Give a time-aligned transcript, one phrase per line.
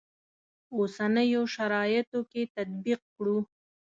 [0.77, 3.37] اوسنیو شرایطو کې تطبیق کړو.